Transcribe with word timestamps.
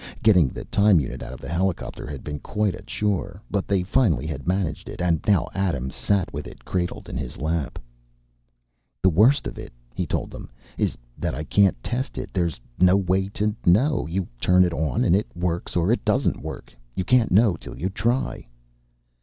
Getting 0.23 0.47
the 0.47 0.65
time 0.65 0.99
unit 0.99 1.21
out 1.21 1.31
of 1.31 1.41
the 1.41 1.47
helicopter 1.47 2.07
had 2.07 2.23
been 2.23 2.39
quite 2.39 2.73
a 2.73 2.81
chore, 2.81 3.39
but 3.51 3.67
they 3.67 3.83
finally 3.83 4.25
had 4.25 4.47
managed 4.47 4.89
and 4.89 5.19
now 5.27 5.47
Adams 5.53 5.93
sat 5.95 6.33
with 6.33 6.47
it 6.47 6.65
cradled 6.65 7.07
in 7.07 7.15
his 7.17 7.37
lap. 7.37 7.77
"The 9.03 9.11
worst 9.11 9.45
of 9.45 9.59
it," 9.59 9.71
he 9.93 10.07
told 10.07 10.31
them, 10.31 10.49
"is 10.75 10.97
that 11.19 11.35
I 11.35 11.43
can't 11.43 11.77
test 11.83 12.17
it. 12.17 12.33
There's 12.33 12.59
no 12.79 12.97
way 12.97 13.27
to. 13.35 13.55
You 13.67 14.27
turn 14.39 14.63
it 14.63 14.73
on 14.73 15.03
and 15.03 15.15
it 15.15 15.27
works 15.35 15.75
or 15.75 15.91
it 15.91 16.03
doesn't 16.03 16.41
work. 16.41 16.73
You 16.95 17.03
can't 17.03 17.29
know 17.29 17.55
till 17.55 17.77
you 17.77 17.89
try." 17.89 18.47